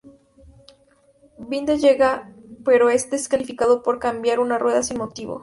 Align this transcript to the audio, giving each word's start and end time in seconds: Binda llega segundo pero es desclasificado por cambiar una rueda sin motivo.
Binda 1.49 1.75
llega 1.75 2.11
segundo 2.21 2.41
pero 2.65 2.89
es 2.91 3.09
desclasificado 3.11 3.81
por 3.83 3.97
cambiar 3.99 4.39
una 4.39 4.57
rueda 4.59 4.81
sin 4.83 4.97
motivo. 4.99 5.39